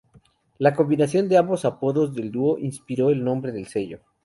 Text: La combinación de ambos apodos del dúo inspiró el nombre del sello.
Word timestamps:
La 0.57 0.73
combinación 0.73 1.29
de 1.29 1.37
ambos 1.37 1.63
apodos 1.63 2.11
del 2.15 2.31
dúo 2.31 2.57
inspiró 2.57 3.11
el 3.11 3.23
nombre 3.23 3.51
del 3.51 3.67
sello. 3.67 3.99